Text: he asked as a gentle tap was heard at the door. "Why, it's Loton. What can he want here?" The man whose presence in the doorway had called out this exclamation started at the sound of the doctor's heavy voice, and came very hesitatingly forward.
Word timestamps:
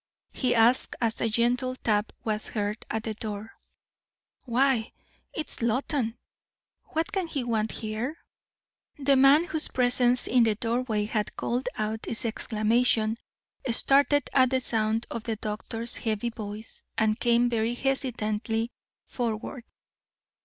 he 0.31 0.55
asked 0.55 0.95
as 0.99 1.21
a 1.21 1.29
gentle 1.29 1.75
tap 1.75 2.11
was 2.23 2.47
heard 2.47 2.83
at 2.89 3.03
the 3.03 3.13
door. 3.13 3.51
"Why, 4.45 4.93
it's 5.31 5.61
Loton. 5.61 6.17
What 6.85 7.11
can 7.11 7.27
he 7.27 7.43
want 7.43 7.71
here?" 7.71 8.17
The 8.97 9.15
man 9.15 9.43
whose 9.43 9.67
presence 9.67 10.25
in 10.25 10.41
the 10.41 10.55
doorway 10.55 11.05
had 11.05 11.35
called 11.35 11.69
out 11.75 12.01
this 12.01 12.25
exclamation 12.25 13.17
started 13.69 14.27
at 14.33 14.49
the 14.49 14.59
sound 14.59 15.05
of 15.11 15.21
the 15.25 15.35
doctor's 15.35 15.97
heavy 15.97 16.31
voice, 16.31 16.83
and 16.97 17.19
came 17.19 17.47
very 17.47 17.75
hesitatingly 17.75 18.71
forward. 19.05 19.65